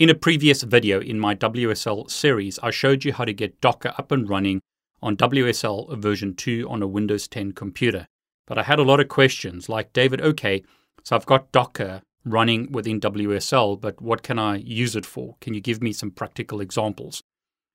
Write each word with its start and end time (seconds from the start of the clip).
In 0.00 0.08
a 0.08 0.14
previous 0.14 0.62
video 0.62 0.98
in 0.98 1.20
my 1.20 1.34
WSL 1.34 2.10
series, 2.10 2.58
I 2.62 2.70
showed 2.70 3.04
you 3.04 3.12
how 3.12 3.26
to 3.26 3.34
get 3.34 3.60
Docker 3.60 3.92
up 3.98 4.10
and 4.10 4.26
running 4.26 4.62
on 5.02 5.14
WSL 5.14 5.94
version 5.98 6.34
2 6.34 6.66
on 6.70 6.82
a 6.82 6.86
Windows 6.86 7.28
10 7.28 7.52
computer. 7.52 8.06
But 8.46 8.56
I 8.56 8.62
had 8.62 8.78
a 8.78 8.82
lot 8.82 9.00
of 9.00 9.08
questions 9.08 9.68
like, 9.68 9.92
David, 9.92 10.22
okay, 10.22 10.62
so 11.04 11.14
I've 11.14 11.26
got 11.26 11.52
Docker 11.52 12.00
running 12.24 12.72
within 12.72 12.98
WSL, 12.98 13.78
but 13.78 14.00
what 14.00 14.22
can 14.22 14.38
I 14.38 14.56
use 14.56 14.96
it 14.96 15.04
for? 15.04 15.36
Can 15.42 15.52
you 15.52 15.60
give 15.60 15.82
me 15.82 15.92
some 15.92 16.10
practical 16.10 16.62
examples? 16.62 17.22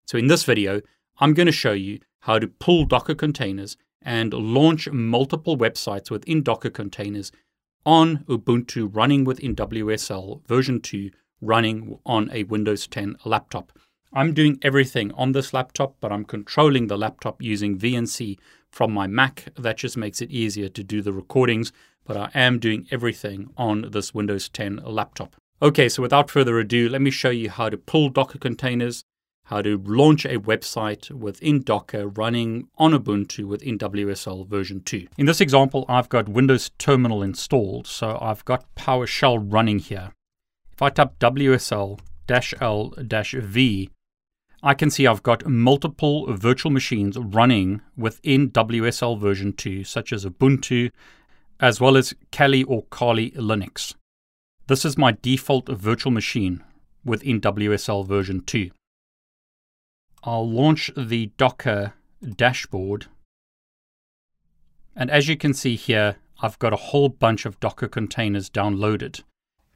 So 0.08 0.18
in 0.18 0.26
this 0.26 0.46
video, 0.46 0.82
I'm 1.20 1.36
going 1.36 1.46
to 1.46 1.52
show 1.52 1.74
you 1.74 2.00
how 2.22 2.40
to 2.40 2.48
pull 2.48 2.86
Docker 2.86 3.14
containers 3.14 3.78
and 4.02 4.34
launch 4.34 4.90
multiple 4.90 5.60
websites 5.60 6.10
within 6.10 6.42
Docker 6.42 6.72
containers 6.72 7.32
on 7.86 8.24
Ubuntu 8.28 8.90
running 8.92 9.26
within 9.26 9.56
WSL 9.56 10.44
version 10.48 10.82
2 10.82 11.12
running 11.46 12.00
on 12.06 12.30
a 12.32 12.44
Windows 12.44 12.88
10 12.88 13.18
laptop. 13.26 13.72
I'm 14.14 14.34
doing 14.34 14.58
everything 14.62 15.12
on 15.14 15.34
this 15.34 15.54
laptop, 15.54 15.96
but 16.00 16.12
I'm 16.12 16.24
controlling 16.24 16.88
the 16.88 16.98
laptop 16.98 17.42
using 17.42 17.78
VNC 17.78 18.38
from 18.70 18.94
my 18.94 19.08
Mac. 19.08 19.50
That 19.58 19.78
just 19.78 19.98
makes 19.98 20.22
it 20.22 20.32
easier 20.32 20.70
to 20.70 20.84
do 20.84 21.02
the 21.02 21.12
recordings, 21.12 21.74
but 22.06 22.16
I 22.16 22.30
am 22.34 22.60
doing 22.60 22.88
everything 22.92 23.50
on 23.58 23.90
this 23.92 24.14
Windows 24.14 24.48
10 24.48 24.82
laptop. 24.86 25.36
Okay, 25.62 25.90
so 25.90 26.02
without 26.02 26.30
further 26.30 26.60
ado, 26.60 26.88
let 26.88 27.02
me 27.02 27.12
show 27.12 27.30
you 27.30 27.50
how 27.50 27.70
to 27.70 27.78
pull 27.78 28.10
Docker 28.10 28.38
containers, 28.38 29.04
how 29.46 29.62
to 29.62 29.82
launch 29.86 30.26
a 30.26 30.40
website 30.40 31.12
within 31.12 31.62
Docker 31.62 32.08
running 32.08 32.68
on 32.78 32.92
Ubuntu 32.92 33.46
within 33.46 33.78
WSL 33.78 34.48
version 34.48 34.82
2. 34.84 35.08
In 35.18 35.26
this 35.26 35.42
example, 35.42 35.86
I've 35.88 36.10
got 36.10 36.30
Windows 36.30 36.72
Terminal 36.78 37.22
installed, 37.22 37.88
so 37.88 38.18
I've 38.22 38.46
got 38.46 38.66
PowerShell 38.76 39.52
running 39.52 39.80
here. 39.80 40.12
If 40.76 40.82
I 40.82 40.90
type 40.90 41.18
WSL 41.20 42.00
L 42.60 42.94
V, 42.98 43.90
I 44.62 44.74
can 44.74 44.90
see 44.90 45.08
I've 45.08 45.24
got 45.24 45.46
multiple 45.46 46.34
virtual 46.36 46.70
machines 46.70 47.18
running 47.18 47.80
within 47.96 48.50
WSL 48.52 49.18
version 49.18 49.54
2, 49.54 49.86
such 49.86 50.12
as 50.12 50.26
Ubuntu, 50.26 50.92
as 51.62 51.80
well 51.80 51.96
as 51.96 52.14
Kali 52.34 52.64
or 52.64 52.84
Kali 52.90 53.32
Linux. 53.32 53.94
This 54.68 54.84
is 54.84 54.98
my 54.98 55.16
default 55.22 55.70
virtual 55.70 56.12
machine 56.12 56.62
within 57.06 57.40
WSL 57.40 58.06
version 58.06 58.42
2. 58.42 58.72
I'll 60.24 60.50
launch 60.50 60.92
the 60.98 61.32
Docker 61.38 61.94
dashboard. 62.36 63.06
And 64.94 65.10
as 65.10 65.30
you 65.30 65.38
can 65.38 65.54
see 65.54 65.78
here, 65.78 66.18
I've 66.42 66.60
got 66.60 66.74
a 66.74 66.88
whole 66.88 67.08
bunch 67.08 67.46
of 67.46 67.62
Docker 67.62 67.88
containers 67.88 68.50
downloaded. 68.50 69.22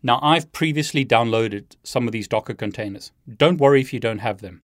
Now, 0.02 0.20
I've 0.22 0.52
previously 0.54 1.06
downloaded 1.06 1.76
some 1.84 2.08
of 2.08 2.14
these 2.14 2.28
Docker 2.28 2.54
containers. 2.54 3.12
Don't 3.38 3.60
worry 3.60 3.82
if 3.82 3.92
you 3.94 4.00
don't 4.00 4.20
have 4.20 4.40
them. 4.40 4.62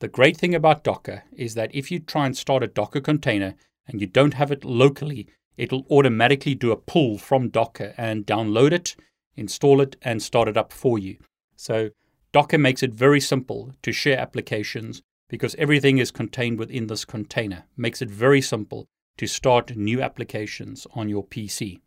The 0.00 0.08
great 0.08 0.36
thing 0.36 0.54
about 0.54 0.84
Docker 0.84 1.22
is 1.32 1.54
that 1.54 1.74
if 1.74 1.90
you 1.90 2.00
try 2.00 2.26
and 2.26 2.36
start 2.36 2.62
a 2.62 2.66
Docker 2.66 3.00
container 3.00 3.54
and 3.86 4.00
you 4.00 4.06
don't 4.06 4.34
have 4.34 4.50
it 4.50 4.64
locally, 4.64 5.28
it'll 5.56 5.86
automatically 5.90 6.54
do 6.54 6.72
a 6.72 6.76
pull 6.76 7.16
from 7.16 7.48
Docker 7.48 7.94
and 7.96 8.26
download 8.26 8.72
it, 8.72 8.94
install 9.36 9.80
it, 9.80 9.96
and 10.02 10.22
start 10.22 10.48
it 10.48 10.56
up 10.56 10.72
for 10.72 10.98
you. 10.98 11.16
So, 11.56 11.90
Docker 12.32 12.58
makes 12.58 12.82
it 12.82 12.92
very 12.92 13.20
simple 13.20 13.72
to 13.82 13.92
share 13.92 14.18
applications 14.18 15.00
because 15.30 15.54
everything 15.54 15.98
is 15.98 16.10
contained 16.10 16.58
within 16.58 16.88
this 16.88 17.04
container. 17.04 17.64
Makes 17.76 18.02
it 18.02 18.10
very 18.10 18.42
simple 18.42 18.86
to 19.16 19.26
start 19.26 19.76
new 19.76 20.02
applications 20.02 20.86
on 20.94 21.08
your 21.08 21.24
PC. 21.24 21.80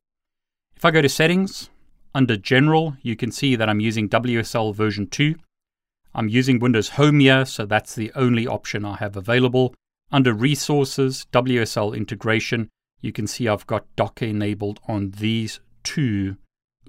If 0.75 0.85
I 0.85 0.91
go 0.91 1.01
to 1.01 1.09
settings, 1.09 1.69
under 2.13 2.37
general, 2.37 2.95
you 3.01 3.15
can 3.15 3.31
see 3.31 3.55
that 3.55 3.69
I'm 3.69 3.79
using 3.79 4.09
WSL 4.09 4.73
version 4.75 5.07
2. 5.07 5.35
I'm 6.15 6.29
using 6.29 6.59
Windows 6.59 6.89
Home 6.89 7.19
here, 7.19 7.45
so 7.45 7.65
that's 7.65 7.95
the 7.95 8.11
only 8.15 8.47
option 8.47 8.85
I 8.85 8.97
have 8.97 9.15
available. 9.15 9.75
Under 10.11 10.33
resources, 10.33 11.27
WSL 11.31 11.95
integration, 11.95 12.69
you 13.01 13.11
can 13.11 13.27
see 13.27 13.47
I've 13.47 13.67
got 13.67 13.85
Docker 13.95 14.25
enabled 14.25 14.79
on 14.87 15.11
these 15.11 15.59
two 15.83 16.37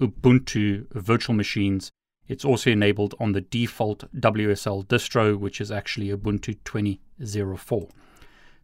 Ubuntu 0.01 0.87
virtual 0.93 1.35
machines 1.35 1.91
it's 2.29 2.45
also 2.45 2.71
enabled 2.71 3.15
on 3.19 3.33
the 3.33 3.41
default 3.41 4.05
WSL 4.15 4.87
distro, 4.87 5.37
which 5.37 5.61
is 5.61 5.73
actually 5.73 6.09
Ubuntu 6.11 6.59
20.04. 6.65 7.91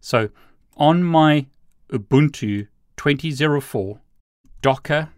So 0.01 0.29
on 0.77 1.03
my 1.03 1.47
Ubuntu 1.89 2.69
20.04, 2.99 4.01
Docker 4.61 5.09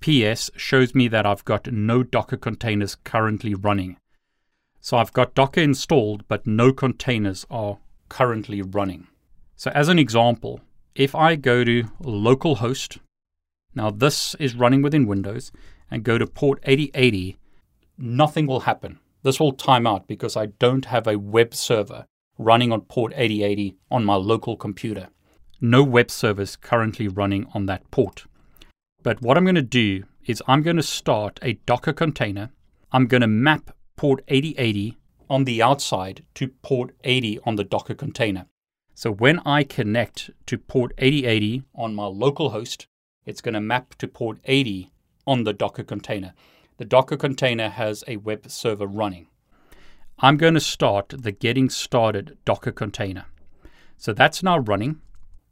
PS 0.00 0.50
shows 0.56 0.94
me 0.94 1.08
that 1.08 1.26
I've 1.26 1.44
got 1.44 1.72
no 1.72 2.02
Docker 2.02 2.36
containers 2.36 2.94
currently 2.94 3.54
running. 3.54 3.96
So 4.80 4.96
I've 4.96 5.12
got 5.12 5.34
Docker 5.34 5.60
installed, 5.60 6.26
but 6.28 6.46
no 6.46 6.72
containers 6.72 7.46
are 7.50 7.78
currently 8.08 8.62
running. 8.62 9.08
So 9.56 9.70
as 9.74 9.88
an 9.88 9.98
example, 9.98 10.60
if 10.94 11.14
I 11.14 11.36
go 11.36 11.64
to 11.64 11.84
localhost, 12.02 12.98
now 13.74 13.90
this 13.90 14.34
is 14.36 14.54
running 14.54 14.82
within 14.82 15.06
Windows, 15.06 15.52
and 15.90 16.04
go 16.04 16.18
to 16.18 16.26
port 16.26 16.60
8080, 16.64 17.36
nothing 17.96 18.46
will 18.46 18.60
happen. 18.60 18.98
This 19.22 19.40
will 19.40 19.52
time 19.52 19.86
out 19.86 20.06
because 20.06 20.36
I 20.36 20.46
don't 20.46 20.84
have 20.84 21.06
a 21.06 21.18
web 21.18 21.54
server 21.54 22.06
running 22.38 22.70
on 22.72 22.82
port 22.82 23.12
8080 23.16 23.76
on 23.90 24.04
my 24.04 24.14
local 24.14 24.56
computer. 24.56 25.08
No 25.60 25.82
web 25.82 26.10
servers 26.10 26.54
currently 26.54 27.08
running 27.08 27.46
on 27.52 27.66
that 27.66 27.90
port. 27.90 28.26
But 29.02 29.22
what 29.22 29.36
I'm 29.36 29.44
going 29.44 29.54
to 29.54 29.62
do 29.62 30.04
is 30.26 30.42
I'm 30.46 30.62
going 30.62 30.76
to 30.76 30.82
start 30.82 31.38
a 31.42 31.54
Docker 31.66 31.92
container. 31.92 32.50
I'm 32.92 33.06
going 33.06 33.20
to 33.20 33.26
map 33.26 33.70
port 33.96 34.22
8080 34.28 34.96
on 35.30 35.44
the 35.44 35.62
outside 35.62 36.24
to 36.34 36.48
port 36.48 36.94
80 37.04 37.38
on 37.44 37.56
the 37.56 37.64
Docker 37.64 37.94
container. 37.94 38.46
So 38.94 39.12
when 39.12 39.38
I 39.40 39.62
connect 39.62 40.30
to 40.46 40.58
port 40.58 40.92
8080 40.98 41.62
on 41.74 41.94
my 41.94 42.06
local 42.06 42.50
host, 42.50 42.86
it's 43.24 43.40
going 43.40 43.54
to 43.54 43.60
map 43.60 43.94
to 43.96 44.08
port 44.08 44.38
80 44.44 44.90
on 45.26 45.44
the 45.44 45.52
Docker 45.52 45.84
container 45.84 46.34
the 46.78 46.84
Docker 46.84 47.16
container 47.16 47.68
has 47.68 48.04
a 48.06 48.16
web 48.18 48.48
server 48.50 48.86
running. 48.86 49.26
I'm 50.20 50.36
going 50.36 50.54
to 50.54 50.60
start 50.60 51.12
the 51.16 51.32
getting 51.32 51.68
started 51.68 52.38
Docker 52.44 52.72
container. 52.72 53.26
So 53.96 54.12
that's 54.12 54.44
now 54.44 54.58
running. 54.58 55.00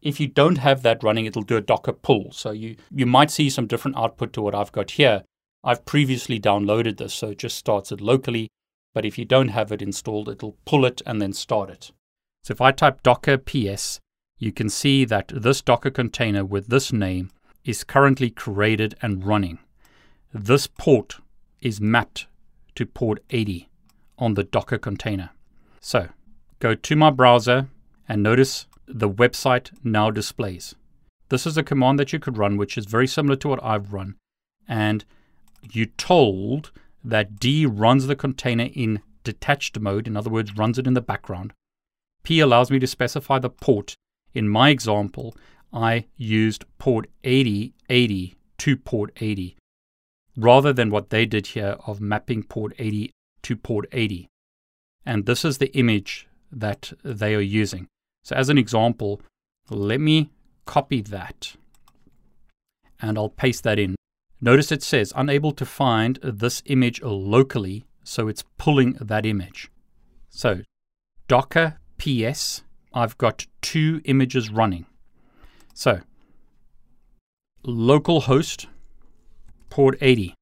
If 0.02 0.20
you 0.20 0.28
don't 0.28 0.58
have 0.58 0.82
that 0.82 1.02
running, 1.02 1.26
it'll 1.26 1.42
do 1.42 1.56
a 1.56 1.60
Docker 1.60 1.92
pull. 1.92 2.30
So 2.32 2.50
you, 2.50 2.76
you 2.90 3.06
might 3.06 3.30
see 3.30 3.50
some 3.50 3.66
different 3.66 3.96
output 3.96 4.32
to 4.34 4.42
what 4.42 4.54
I've 4.54 4.72
got 4.72 4.92
here. 4.92 5.22
I've 5.64 5.84
previously 5.84 6.38
downloaded 6.38 6.98
this, 6.98 7.14
so 7.14 7.30
it 7.30 7.38
just 7.38 7.56
starts 7.56 7.90
it 7.90 8.00
locally. 8.00 8.48
But 8.94 9.04
if 9.04 9.18
you 9.18 9.24
don't 9.24 9.48
have 9.48 9.72
it 9.72 9.82
installed, 9.82 10.28
it'll 10.28 10.56
pull 10.64 10.84
it 10.84 11.02
and 11.04 11.20
then 11.20 11.32
start 11.32 11.70
it. 11.70 11.90
So 12.44 12.52
if 12.52 12.60
I 12.60 12.70
type 12.70 13.02
docker 13.02 13.36
ps, 13.36 14.00
you 14.38 14.52
can 14.52 14.68
see 14.68 15.04
that 15.06 15.32
this 15.34 15.62
Docker 15.62 15.90
container 15.90 16.44
with 16.44 16.68
this 16.68 16.92
name 16.92 17.30
is 17.64 17.84
currently 17.84 18.30
created 18.30 18.94
and 19.00 19.26
running. 19.26 19.58
This 20.32 20.66
port 20.66 21.16
is 21.60 21.80
mapped 21.80 22.26
to 22.74 22.84
port 22.84 23.22
80 23.30 23.68
on 24.18 24.34
the 24.34 24.44
Docker 24.44 24.78
container. 24.78 25.30
So 25.80 26.08
go 26.58 26.74
to 26.74 26.96
my 26.96 27.10
browser 27.10 27.68
and 28.08 28.22
notice 28.22 28.66
the 28.86 29.08
website 29.08 29.70
now 29.82 30.10
displays. 30.10 30.74
This 31.28 31.46
is 31.46 31.56
a 31.56 31.62
command 31.62 31.98
that 31.98 32.12
you 32.12 32.18
could 32.18 32.38
run, 32.38 32.56
which 32.56 32.78
is 32.78 32.86
very 32.86 33.06
similar 33.06 33.36
to 33.36 33.48
what 33.48 33.62
I've 33.62 33.92
run. 33.92 34.14
And 34.68 35.04
you 35.62 35.86
told 35.86 36.70
that 37.04 37.38
D 37.38 37.66
runs 37.66 38.06
the 38.06 38.16
container 38.16 38.68
in 38.72 39.02
detached 39.24 39.78
mode, 39.78 40.06
in 40.06 40.16
other 40.16 40.30
words, 40.30 40.56
runs 40.56 40.78
it 40.78 40.86
in 40.86 40.94
the 40.94 41.00
background. 41.00 41.52
P 42.22 42.40
allows 42.40 42.70
me 42.70 42.78
to 42.78 42.86
specify 42.86 43.38
the 43.38 43.50
port. 43.50 43.94
In 44.34 44.48
my 44.48 44.70
example, 44.70 45.36
I 45.72 46.06
used 46.16 46.64
port 46.78 47.08
8080 47.24 48.36
to 48.58 48.76
port 48.76 49.12
80 49.20 49.56
rather 50.36 50.72
than 50.72 50.90
what 50.90 51.10
they 51.10 51.24
did 51.24 51.48
here 51.48 51.76
of 51.86 52.00
mapping 52.00 52.42
port 52.42 52.74
80 52.78 53.10
to 53.42 53.56
port 53.56 53.86
80. 53.92 54.28
And 55.04 55.24
this 55.24 55.44
is 55.44 55.58
the 55.58 55.74
image 55.76 56.28
that 56.52 56.92
they 57.02 57.34
are 57.34 57.40
using. 57.40 57.88
So, 58.26 58.34
as 58.34 58.48
an 58.48 58.58
example, 58.58 59.22
let 59.70 60.00
me 60.00 60.32
copy 60.64 61.00
that 61.00 61.54
and 63.00 63.16
I'll 63.16 63.28
paste 63.28 63.62
that 63.62 63.78
in. 63.78 63.94
Notice 64.40 64.72
it 64.72 64.82
says 64.82 65.12
unable 65.14 65.52
to 65.52 65.64
find 65.64 66.18
this 66.24 66.60
image 66.66 67.00
locally, 67.02 67.84
so 68.02 68.26
it's 68.26 68.42
pulling 68.58 68.94
that 68.94 69.24
image. 69.24 69.70
So, 70.28 70.62
Docker 71.28 71.78
PS, 71.98 72.64
I've 72.92 73.16
got 73.16 73.46
two 73.62 74.00
images 74.06 74.50
running. 74.50 74.86
So, 75.72 76.00
localhost 77.64 78.66
port 79.70 79.98
80. 80.00 80.34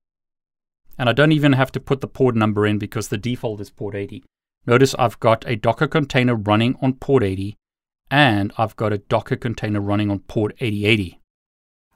And 0.98 1.10
I 1.10 1.12
don't 1.12 1.32
even 1.32 1.52
have 1.52 1.70
to 1.72 1.80
put 1.80 2.00
the 2.00 2.08
port 2.08 2.34
number 2.34 2.66
in 2.66 2.78
because 2.78 3.08
the 3.08 3.18
default 3.18 3.60
is 3.60 3.68
port 3.68 3.94
80. 3.94 4.24
Notice 4.64 4.94
I've 4.98 5.20
got 5.20 5.44
a 5.46 5.54
Docker 5.54 5.86
container 5.86 6.34
running 6.34 6.76
on 6.80 6.94
port 6.94 7.22
80 7.22 7.58
and 8.14 8.52
I've 8.56 8.76
got 8.76 8.92
a 8.92 8.98
Docker 8.98 9.34
container 9.34 9.80
running 9.80 10.08
on 10.08 10.20
port 10.20 10.54
8080. 10.60 11.18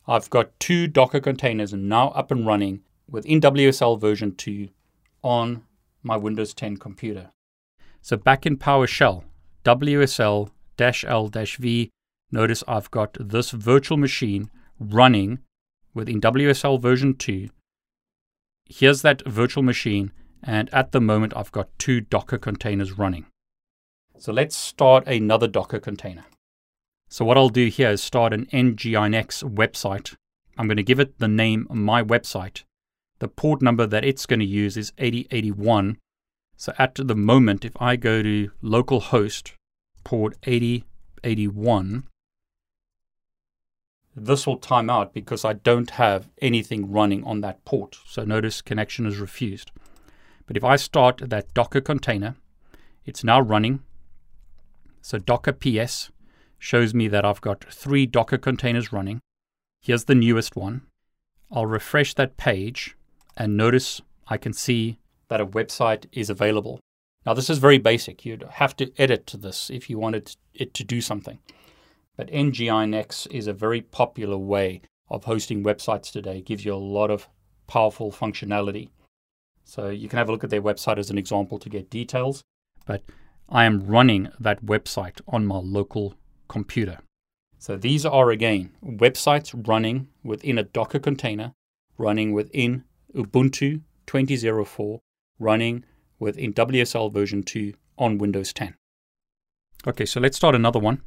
I've 0.09 0.29
got 0.29 0.59
two 0.59 0.89
Docker 0.89 1.21
containers 1.21 1.73
now 1.73 2.09
up 2.09 2.33
and 2.33 2.45
running 2.45 2.81
with 3.09 3.25
WSL 3.25 4.01
version 4.01 4.35
2 4.35 4.69
on 5.23 5.63
my 6.03 6.17
Windows 6.17 6.55
10 6.55 6.79
computer. 6.79 7.31
So 8.03 8.17
back 8.17 8.47
in 8.47 8.57
PowerShell, 8.57 9.23
WSL 9.65 10.51
L 11.07 11.29
V, 11.29 11.91
notice 12.33 12.65
I've 12.67 12.91
got 12.91 13.17
this 13.21 13.53
virtual 13.53 13.97
machine 13.97 14.51
running 14.81 15.39
within 15.95 16.21
WSL 16.21 16.83
version 16.83 17.15
2. 17.15 17.49
Here's 18.65 19.03
that 19.03 19.25
virtual 19.25 19.63
machine, 19.63 20.11
and 20.43 20.69
at 20.75 20.91
the 20.91 21.01
moment 21.01 21.33
I've 21.37 21.53
got 21.53 21.69
two 21.79 22.01
Docker 22.01 22.39
containers 22.39 22.99
running. 22.99 23.27
So 24.21 24.33
let's 24.33 24.57
start 24.57 25.07
another 25.07 25.47
Docker 25.47 25.79
container. 25.79 26.25
So 27.09 27.25
what 27.25 27.39
I'll 27.39 27.49
do 27.49 27.69
here 27.69 27.91
is 27.91 28.03
start 28.03 28.33
an 28.33 28.47
nginx 28.47 29.45
website. 29.45 30.17
I'm 30.59 30.67
going 30.67 30.77
to 30.77 30.83
give 30.83 30.99
it 30.99 31.19
the 31.19 31.29
name 31.29 31.69
my 31.71 32.03
website. 32.03 32.65
The 33.21 33.29
port 33.29 33.63
number 33.63 33.87
that 33.87 34.05
it's 34.05 34.27
going 34.27 34.41
to 34.41 34.47
use 34.47 34.77
is 34.77 34.93
8081. 34.99 35.99
So 36.57 36.73
at 36.79 36.97
the 36.97 37.15
moment, 37.15 37.65
if 37.65 37.81
I 37.81 37.95
go 37.95 38.23
to 38.23 38.51
localhost 38.63 39.53
port 40.03 40.37
8081, 40.43 42.09
this 44.17 44.47
will 44.47 44.57
time 44.57 44.91
out 44.91 45.15
because 45.15 45.45
I 45.45 45.53
don't 45.53 45.91
have 45.91 46.29
anything 46.43 46.91
running 46.91 47.23
on 47.23 47.41
that 47.43 47.65
port. 47.65 47.99
So 48.05 48.25
notice 48.25 48.63
connection 48.63 49.07
is 49.07 49.19
refused. 49.19 49.71
But 50.47 50.57
if 50.57 50.65
I 50.65 50.75
start 50.75 51.23
that 51.31 51.55
Docker 51.55 51.81
container, 51.81 52.35
it's 53.07 53.23
now 53.23 53.41
running. 53.41 53.85
So 55.01 55.19
Docker 55.19 55.53
PS 55.53 56.11
shows 56.59 56.95
me 56.95 57.09
that 57.09 57.25
I've 57.25 57.41
got 57.41 57.65
three 57.73 58.07
Docker 58.07 58.39
containers 58.39 58.93
running. 58.93 59.21
Here's 59.81 60.05
the 60.05 60.15
newest 60.15 60.57
one. 60.57 60.83
I'll 61.51 61.67
refresh 61.67 62.15
that 62.15 62.37
page 62.37 62.97
and 63.37 63.57
notice 63.57 64.01
I 64.27 64.37
can 64.37 64.53
see 64.53 64.99
that 65.29 65.41
a 65.41 65.47
website 65.47 66.07
is 66.13 66.29
available. 66.29 66.81
Now, 67.25 67.35
this 67.35 67.51
is 67.51 67.59
very 67.59 67.79
basic. 67.79 68.25
You'd 68.25 68.45
have 68.55 68.77
to 68.77 68.91
edit 68.99 69.27
to 69.29 69.37
this 69.37 69.71
if 69.71 69.89
you 69.89 69.99
wanted 69.99 70.35
it 70.55 70.75
to 70.75 70.85
do 70.85 71.01
something. 71.01 71.39
But 72.17 72.31
NGINX 72.31 73.31
is 73.31 73.47
a 73.47 73.53
very 73.53 73.81
popular 73.81 74.37
way 74.37 74.83
of 75.09 75.25
hosting 75.25 75.63
websites 75.63 76.11
today. 76.11 76.39
It 76.39 76.47
gives 76.47 76.65
you 76.65 76.75
a 76.75 76.77
lot 76.77 77.11
of 77.11 77.29
powerful 77.67 78.11
functionality. 78.11 78.89
So 79.65 79.89
you 79.89 80.09
can 80.09 80.19
have 80.19 80.29
a 80.29 80.33
look 80.33 80.45
at 80.45 80.51
their 80.51 80.63
website 80.63 80.99
as 80.99 81.11
an 81.11 81.19
example 81.19 81.59
to 81.59 81.69
get 81.69 81.91
details. 81.91 82.43
But 82.87 83.03
I 83.51 83.65
am 83.65 83.87
running 83.87 84.29
that 84.39 84.65
website 84.65 85.21
on 85.27 85.47
my 85.47 85.57
local 85.57 86.15
computer. 86.49 86.99
So 87.59 87.77
these 87.77 88.05
are 88.05 88.31
again 88.31 88.73
websites 88.85 89.55
running 89.67 90.09
within 90.23 90.59
a 90.59 90.63
Docker 90.63 90.99
container, 90.99 91.55
running 91.97 92.33
within 92.33 92.85
Ubuntu 93.15 93.83
20.04, 94.07 94.99
running 95.39 95.85
within 96.19 96.53
WSL 96.53 97.13
version 97.13 97.43
2 97.43 97.73
on 97.97 98.19
Windows 98.19 98.53
10. 98.53 98.75
Okay, 99.87 100.05
so 100.05 100.21
let's 100.21 100.37
start 100.37 100.55
another 100.55 100.79
one. 100.79 101.03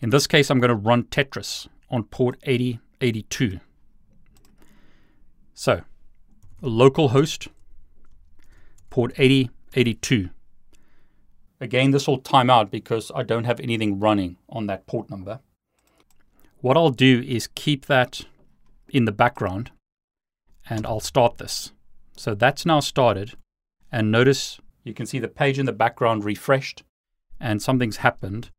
In 0.00 0.10
this 0.10 0.26
case, 0.26 0.50
I'm 0.50 0.60
going 0.60 0.70
to 0.70 0.74
run 0.74 1.04
Tetris 1.04 1.68
on 1.90 2.04
port 2.04 2.38
8082. 2.42 3.60
So, 5.54 5.82
localhost, 6.62 7.48
port 8.88 9.12
8082. 9.16 10.30
Again, 11.60 11.90
this 11.90 12.06
will 12.06 12.18
time 12.18 12.48
out 12.48 12.70
because 12.70 13.12
I 13.14 13.22
don't 13.22 13.44
have 13.44 13.60
anything 13.60 14.00
running 14.00 14.36
on 14.48 14.66
that 14.66 14.86
port 14.86 15.10
number. 15.10 15.40
What 16.60 16.76
I'll 16.76 16.90
do 16.90 17.22
is 17.26 17.48
keep 17.54 17.86
that 17.86 18.22
in 18.88 19.04
the 19.04 19.12
background 19.12 19.70
and 20.68 20.86
I'll 20.86 21.00
start 21.00 21.38
this. 21.38 21.72
So 22.16 22.34
that's 22.34 22.64
now 22.64 22.80
started. 22.80 23.34
And 23.92 24.10
notice 24.10 24.58
you 24.84 24.94
can 24.94 25.06
see 25.06 25.18
the 25.18 25.28
page 25.28 25.58
in 25.58 25.66
the 25.66 25.72
background 25.72 26.24
refreshed 26.24 26.82
and 27.38 27.60
something's 27.60 27.98
happened. 27.98 28.50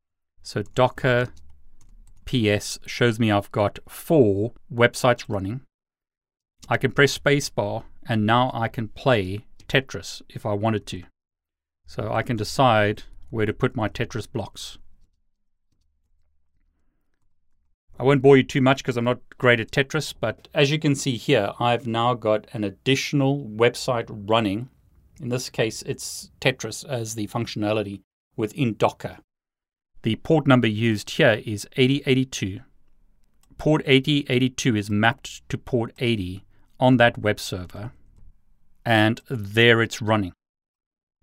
So 0.44 0.64
Docker 0.76 1.28
PS 2.26 2.80
shows 2.86 3.20
me 3.20 3.32
I've 3.32 3.52
got 3.52 3.80
four 3.88 4.54
websites 4.74 5.26
running. 5.28 5.62
I 6.70 6.78
can 6.78 6.92
press 6.92 7.18
spacebar 7.18 7.84
and 8.08 8.26
now 8.26 8.52
I 8.54 8.68
can 8.68 8.90
play 8.90 9.46
Tetris 9.68 10.22
if 10.30 10.46
I 10.46 10.54
wanted 10.54 10.86
to. 10.88 11.04
So 11.86 12.12
I 12.12 12.24
can 12.24 12.38
decide 12.38 13.04
where 13.30 13.46
to 13.46 13.54
put 13.54 13.76
my 13.76 13.90
Tetris 13.90 14.32
blocks. 14.32 14.78
I 18.00 18.04
won't 18.04 18.24
bore 18.24 18.36
you 18.36 18.44
too 18.44 18.62
much 18.62 18.78
because 18.78 18.98
I'm 18.98 19.06
not 19.06 19.20
great 19.38 19.60
at 19.60 19.70
Tetris, 19.70 20.14
but 20.20 20.48
as 20.56 20.72
you 20.72 20.80
can 20.80 20.96
see 20.96 21.18
here, 21.18 21.52
I've 21.60 21.86
now 21.86 22.16
got 22.16 22.48
an 22.52 22.64
additional 22.64 23.46
website 23.46 24.08
running. 24.10 24.70
In 25.22 25.30
this 25.30 25.52
case, 25.52 25.84
it's 25.84 26.32
Tetris 26.40 26.84
as 26.84 27.14
the 27.14 27.28
functionality 27.28 28.02
within 28.36 28.74
Docker. 28.74 29.20
The 30.02 30.16
port 30.16 30.48
number 30.48 30.68
used 30.68 31.12
here 31.12 31.44
is 31.46 31.68
8082. 31.78 32.62
Port 33.60 33.84
8082 33.86 34.76
is 34.76 34.90
mapped 34.90 35.48
to 35.50 35.58
port 35.60 35.94
80 36.00 36.44
on 36.80 36.98
that 36.98 37.20
web 37.20 37.40
server, 37.40 37.92
and 38.84 39.22
there 39.30 39.84
it's 39.84 40.02
running. 40.02 40.34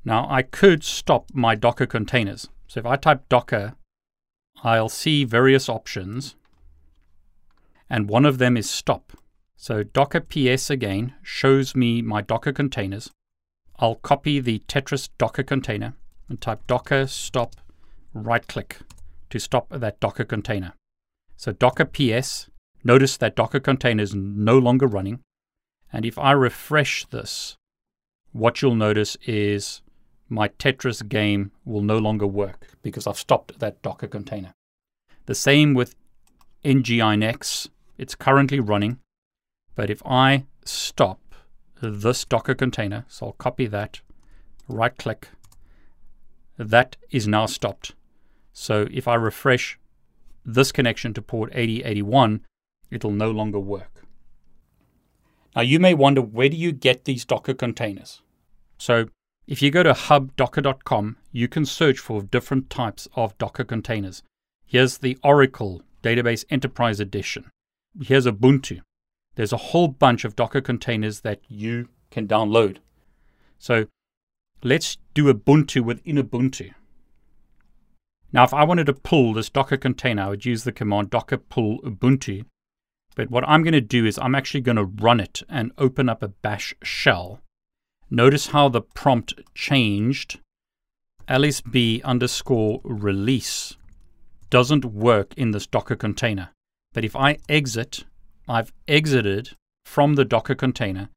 Now 0.09 0.27
I 0.31 0.41
could 0.41 0.85
stop 0.85 1.27
my 1.35 1.55
Docker 1.55 1.85
containers. 1.85 2.49
So 2.67 2.81
if 2.81 2.87
I 2.87 2.97
type 2.97 3.29
Docker, 3.29 3.75
I'll 4.65 4.89
see 4.89 5.23
various 5.25 5.69
options, 5.69 6.35
and 7.91 8.09
one 8.09 8.25
of 8.25 8.39
them 8.39 8.57
is 8.57 8.71
stop. 8.71 9.13
So 9.55 9.83
Docker 9.83 10.21
PS 10.21 10.71
again 10.71 11.13
shows 11.23 11.77
me 11.77 12.01
my 12.01 12.23
Docker 12.23 12.55
containers. 12.55 13.11
I'll 13.81 13.97
copy 13.97 14.41
the 14.41 14.61
Tetris 14.61 15.11
Docker 15.19 15.43
container 15.43 15.93
and 16.31 16.41
type 16.41 16.67
Docker 16.67 17.07
stop, 17.07 17.57
right 18.15 18.49
click 18.49 18.79
to 19.29 19.39
stop 19.39 19.69
that 19.69 20.01
Docker 20.01 20.25
container. 20.25 20.73
So 21.37 21.53
Docker 21.53 21.85
PS, 21.85 22.49
notice 22.83 23.19
that 23.19 23.37
Docker 23.37 23.61
container 23.61 24.05
is 24.05 24.15
no 24.15 24.57
longer 24.57 24.87
running. 24.87 25.21
And 25.93 26.07
if 26.07 26.19
I 26.19 26.33
refresh 26.33 27.05
this, 27.05 27.59
what 28.33 28.63
you'll 28.63 28.75
notice 28.75 29.19
is 29.27 29.83
my 30.29 30.49
Tetris 30.49 31.07
game 31.09 31.53
will 31.65 31.83
no 31.83 31.99
longer 31.99 32.27
work 32.27 32.69
because 32.83 33.07
I've 33.07 33.19
stopped 33.19 33.59
that 33.61 33.83
Docker 33.83 34.07
container. 34.07 34.53
The 35.27 35.35
same 35.35 35.75
with 35.75 35.95
nginx. 36.65 37.69
It's 37.97 38.15
currently 38.15 38.61
running, 38.61 38.99
but 39.75 39.91
if 39.91 40.03
I 40.05 40.45
stop 40.65 41.21
this 41.81 42.25
Docker 42.25 42.55
container, 42.55 43.05
so 43.09 43.27
I'll 43.27 43.33
copy 43.33 43.67
that, 43.67 44.01
right 44.69 44.97
click, 44.97 45.29
that 46.57 46.97
is 47.11 47.27
now 47.27 47.47
stopped. 47.47 47.95
So 48.53 48.87
if 48.91 49.09
I 49.09 49.15
refresh 49.15 49.79
this 50.45 50.73
connection 50.73 51.15
to 51.15 51.23
port 51.23 51.51
8081, 51.55 52.41
it'll 52.91 53.11
no 53.11 53.31
longer 53.31 53.61
work. 53.61 54.05
Now 55.55 55.63
you 55.63 55.79
may 55.79 55.95
wonder 55.95 56.21
where 56.21 56.49
do 56.49 56.57
you 56.57 56.73
get 56.73 57.05
these 57.05 57.25
Docker 57.25 57.55
containers? 57.55 58.23
So 58.79 59.07
if 59.49 59.63
you 59.63 59.71
go 59.71 59.83
to 59.83 59.95
hubdocker.com, 59.95 61.17
you 61.33 61.49
can 61.49 61.65
search 61.65 61.99
for 61.99 62.21
different 62.21 62.69
types 62.69 63.09
of 63.17 63.37
Docker 63.39 63.65
containers. 63.65 64.23
Here's 64.67 64.99
the 64.99 65.17
Oracle 65.25 65.81
Database 66.03 66.45
Enterprise 66.51 67.01
Edition. 67.01 67.51
Here's 67.99 68.27
Ubuntu. 68.27 68.83
There's 69.37 69.55
a 69.55 69.69
whole 69.73 69.89
bunch 69.89 70.27
of 70.27 70.37
Docker 70.37 70.61
containers 70.61 71.21
that 71.21 71.41
you 71.49 71.89
can 72.11 72.29
download. 72.29 72.77
So 73.59 73.87
let's 74.63 74.99
do 75.15 75.33
Ubuntu 75.33 75.83
within 75.83 76.17
Ubuntu. 76.17 76.75
Now, 78.31 78.45
if 78.45 78.53
I 78.53 78.65
wanted 78.65 78.85
to 78.89 78.93
pull 78.93 79.33
this 79.33 79.49
Docker 79.49 79.79
container, 79.79 80.25
I 80.25 80.29
would 80.29 80.45
use 80.45 80.65
the 80.65 80.73
command 80.73 81.09
docker 81.09 81.39
pull 81.39 81.81
Ubuntu. 81.81 82.45
But 83.17 83.31
what 83.31 83.49
I'm 83.49 83.63
going 83.63 83.73
to 83.73 83.81
do 83.81 84.05
is 84.05 84.19
I'm 84.19 84.35
actually 84.35 84.61
going 84.61 84.77
to 84.77 84.85
run 84.85 85.21
it 85.21 85.43
and 85.49 85.73
open 85.79 86.11
up 86.11 86.23
a 86.23 86.29
bash 86.29 86.75
shell 86.83 87.41
Notice 88.11 88.49
how 88.49 88.69
the 88.69 88.81
prompt 88.81 89.35
changed. 89.55 90.41
lsb 91.29 92.03
underscore 92.05 92.81
release 92.85 93.77
doesn't 94.51 94.85
work 94.85 95.35
in 95.37 95.51
this 95.51 95.67
Docker 95.67 95.97
container. 95.97 96.51
But 96.95 97.05
if 97.05 97.15
I 97.15 97.39
exit 97.49 98.05
I've 98.49 98.73
exited 98.87 99.51
from 99.85 100.15
the 100.15 100.25
Docker 100.25 100.55
container 100.55 101.11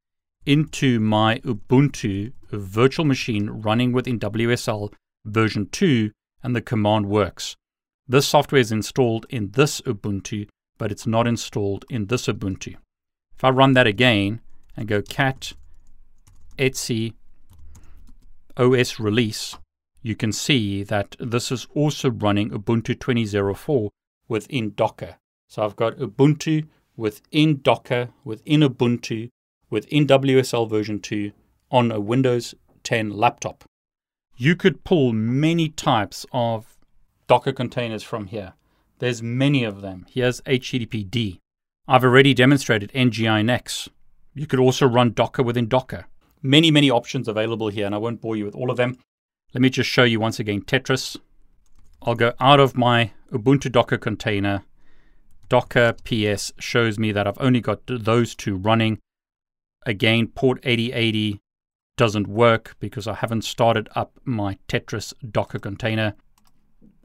into 0.46 1.00
my 1.00 1.38
Ubuntu 1.40 2.34
virtual 2.52 3.06
machine 3.06 3.50
running 3.50 3.94
within 3.94 4.20
WSL 4.20 4.92
version 5.24 5.68
2, 5.72 6.12
and 6.44 6.56
the 6.56 6.62
command 6.62 7.06
works. 7.06 7.56
This 8.08 8.28
software 8.28 8.60
is 8.60 8.72
installed 8.72 9.26
in 9.30 9.52
this 9.52 9.80
Ubuntu, 9.82 10.48
but 10.78 10.92
it's 10.92 11.08
not 11.08 11.28
installed 11.28 11.86
in 11.90 12.08
this 12.08 12.28
Ubuntu. 12.28 12.76
If 13.36 13.44
I 13.44 13.50
run 13.50 13.74
that 13.74 13.88
again 13.88 14.42
and 14.76 14.88
go 14.88 15.02
cat 15.02 15.54
etc 16.62 17.12
os 18.58 19.00
release, 19.00 19.58
you 20.02 20.16
can 20.16 20.32
see 20.32 20.84
that 20.84 21.16
this 21.20 21.52
is 21.52 21.68
also 21.74 22.10
running 22.10 22.50
Ubuntu 22.50 22.96
20.04 22.96 23.90
within 24.28 24.74
Docker. 24.76 25.18
So 25.48 25.64
I've 25.64 25.76
got 25.76 25.98
Ubuntu 25.98 26.68
within 26.96 27.62
Docker, 27.62 28.10
within 28.24 28.62
Ubuntu, 28.62 29.30
within 29.70 30.08
WSL 30.08 30.70
version 30.70 31.00
2 31.00 31.32
on 31.72 31.92
a 31.92 32.00
Windows 32.00 32.56
10 32.84 33.12
laptop. 33.12 33.64
You 34.36 34.56
could 34.56 34.84
pull 34.84 35.14
many 35.14 35.70
types 35.70 36.26
of 36.32 36.78
Docker 37.28 37.54
containers 37.54 38.04
from 38.04 38.28
here. 38.28 38.54
There's 39.00 39.22
many 39.24 39.64
of 39.64 39.82
them. 39.82 40.06
Here's 40.10 40.42
HTTPD. 40.42 41.40
I've 41.88 42.04
already 42.04 42.34
demonstrated 42.34 42.92
NGINX. 42.94 43.90
You 44.34 44.48
could 44.48 44.60
also 44.60 44.88
run 44.88 45.14
Docker 45.14 45.44
within 45.44 45.68
Docker. 45.68 46.06
Many, 46.44 46.72
many 46.72 46.90
options 46.90 47.28
available 47.28 47.70
here, 47.70 47.86
and 47.86 47.94
I 47.94 48.00
won't 48.00 48.22
bore 48.22 48.36
you 48.36 48.46
with 48.46 48.56
all 48.56 48.72
of 48.72 48.78
them. 48.78 48.98
Let 49.54 49.62
me 49.62 49.70
just 49.70 49.90
show 49.90 50.04
you 50.04 50.20
once 50.20 50.40
again 50.40 50.62
Tetris. 50.62 51.18
I'll 52.02 52.16
go 52.16 52.34
out 52.40 52.60
of 52.60 52.76
my 52.76 53.12
Ubuntu 53.32 53.72
Docker 53.72 53.98
container. 53.98 54.64
Docker 55.50 55.94
PS 56.04 56.52
shows 56.58 56.98
me 56.98 57.12
that 57.12 57.28
I've 57.28 57.40
only 57.40 57.62
got 57.62 57.82
those 57.86 58.34
two 58.34 58.56
running. 58.56 58.98
Again, 59.86 60.28
port 60.28 60.60
8080 60.64 61.40
doesn't 61.96 62.28
work 62.28 62.76
because 62.80 63.08
I 63.08 63.14
haven't 63.14 63.44
started 63.44 63.88
up 63.96 64.18
my 64.26 64.58
Tetris 64.68 65.14
Docker 65.30 65.60
container. 65.60 66.16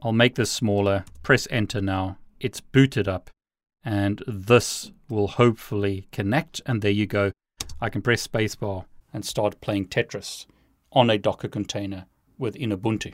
I'll 0.01 0.13
make 0.13 0.35
this 0.35 0.51
smaller, 0.51 1.05
press 1.21 1.47
enter 1.51 1.81
now. 1.81 2.17
It's 2.39 2.61
booted 2.61 3.07
up, 3.07 3.29
and 3.83 4.23
this 4.25 4.91
will 5.09 5.27
hopefully 5.27 6.07
connect. 6.11 6.61
And 6.65 6.81
there 6.81 6.89
you 6.89 7.05
go. 7.05 7.33
I 7.79 7.89
can 7.89 8.01
press 8.01 8.25
spacebar 8.25 8.85
and 9.13 9.25
start 9.25 9.61
playing 9.61 9.87
Tetris 9.87 10.45
on 10.91 11.09
a 11.09 11.17
Docker 11.17 11.47
container 11.47 12.05
within 12.37 12.71
Ubuntu. 12.71 13.13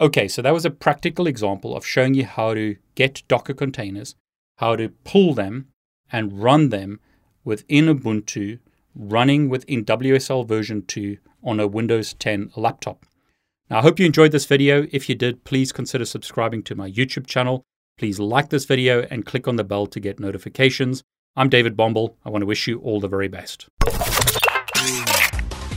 Okay, 0.00 0.26
so 0.26 0.42
that 0.42 0.52
was 0.52 0.64
a 0.64 0.70
practical 0.70 1.26
example 1.26 1.76
of 1.76 1.86
showing 1.86 2.14
you 2.14 2.24
how 2.24 2.54
to 2.54 2.76
get 2.94 3.22
Docker 3.28 3.54
containers, 3.54 4.16
how 4.58 4.76
to 4.76 4.88
pull 5.04 5.34
them 5.34 5.68
and 6.10 6.42
run 6.42 6.70
them 6.70 7.00
within 7.44 7.86
Ubuntu, 7.86 8.58
running 8.94 9.48
within 9.48 9.84
WSL 9.84 10.46
version 10.46 10.84
2 10.86 11.18
on 11.42 11.60
a 11.60 11.66
Windows 11.66 12.14
10 12.14 12.50
laptop. 12.56 13.06
Now, 13.70 13.78
I 13.78 13.82
hope 13.82 13.98
you 13.98 14.06
enjoyed 14.06 14.32
this 14.32 14.46
video. 14.46 14.86
If 14.92 15.08
you 15.08 15.14
did, 15.14 15.44
please 15.44 15.72
consider 15.72 16.04
subscribing 16.04 16.62
to 16.64 16.74
my 16.74 16.90
YouTube 16.90 17.26
channel. 17.26 17.62
Please 17.96 18.18
like 18.18 18.50
this 18.50 18.64
video 18.64 19.06
and 19.10 19.24
click 19.24 19.46
on 19.46 19.56
the 19.56 19.64
bell 19.64 19.86
to 19.86 20.00
get 20.00 20.20
notifications. 20.20 21.02
I'm 21.36 21.48
David 21.48 21.76
Bombal. 21.76 22.14
I 22.24 22.30
want 22.30 22.42
to 22.42 22.46
wish 22.46 22.66
you 22.66 22.78
all 22.80 23.00
the 23.00 23.08
very 23.08 23.28
best. 23.28 23.68